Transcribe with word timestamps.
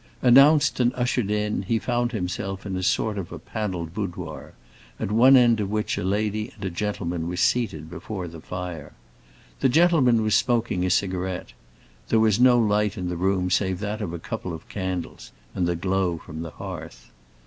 Announced 0.23 0.79
and 0.79 0.91
ushered 0.95 1.29
in, 1.29 1.61
he 1.61 1.77
found 1.77 2.11
himself 2.11 2.65
in 2.65 2.75
a 2.75 2.81
sort 2.81 3.19
of 3.19 3.45
paneled 3.45 3.93
boudoir, 3.93 4.53
at 4.99 5.11
one 5.11 5.37
end 5.37 5.59
of 5.59 5.69
which 5.69 5.95
a 5.95 6.03
lady 6.03 6.51
and 6.59 6.75
gentleman 6.75 7.27
were 7.27 7.37
seated 7.37 7.87
before 7.87 8.27
the 8.27 8.41
fire. 8.41 8.93
The 9.59 9.69
gentleman 9.69 10.23
was 10.23 10.33
smoking 10.33 10.83
a 10.87 10.89
cigarette; 10.89 11.53
there 12.09 12.19
was 12.19 12.39
no 12.39 12.57
light 12.57 12.97
in 12.97 13.09
the 13.09 13.15
room 13.15 13.51
save 13.51 13.77
that 13.81 14.01
of 14.01 14.11
a 14.11 14.17
couple 14.17 14.53
of 14.53 14.67
candles 14.69 15.31
and 15.53 15.67
the 15.67 15.75
glow 15.75 16.17
from 16.17 16.41
the 16.41 16.49
hearth. 16.49 17.11